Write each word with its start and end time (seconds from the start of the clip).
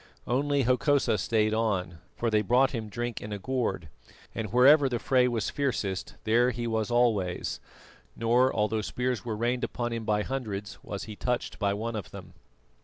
Only 0.25 0.63
Hokosa 0.63 1.19
stayed 1.19 1.53
on, 1.53 1.99
for 2.15 2.31
they 2.31 2.41
brought 2.41 2.71
him 2.71 2.89
drink 2.89 3.21
in 3.21 3.31
a 3.31 3.37
gourd, 3.37 3.87
and 4.33 4.51
wherever 4.51 4.89
the 4.89 4.97
fray 4.97 5.27
was 5.27 5.51
fiercest 5.51 6.15
there 6.23 6.49
he 6.49 6.65
was 6.65 6.89
always; 6.89 7.59
nor 8.15 8.51
although 8.51 8.81
spears 8.81 9.23
were 9.23 9.37
rained 9.37 9.63
upon 9.63 9.93
him 9.93 10.03
by 10.03 10.23
hundreds, 10.23 10.79
was 10.81 11.03
he 11.03 11.15
touched 11.15 11.59
by 11.59 11.75
one 11.75 11.95
of 11.95 12.09
them. 12.09 12.33